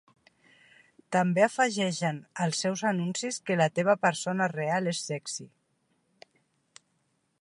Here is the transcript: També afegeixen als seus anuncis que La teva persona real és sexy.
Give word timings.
També 1.15 1.43
afegeixen 1.47 2.21
als 2.45 2.63
seus 2.65 2.83
anuncis 2.93 3.39
que 3.49 3.59
La 3.61 3.69
teva 3.81 3.95
persona 4.07 4.49
real 4.55 4.93
és 4.97 5.03
sexy. 5.11 5.47